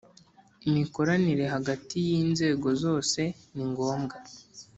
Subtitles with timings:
[0.67, 3.21] imikoranire hagati y inzego zose
[3.53, 4.15] ningombwa.